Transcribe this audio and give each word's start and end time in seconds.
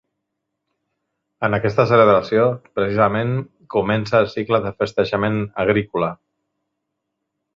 En 1.47 1.55
aquesta 1.57 1.85
celebració, 1.91 2.45
precisament, 2.79 3.35
comença 3.75 4.23
el 4.23 4.31
cicle 4.33 4.61
de 4.65 4.73
festejament 4.81 5.37
agrícola. 5.67 6.13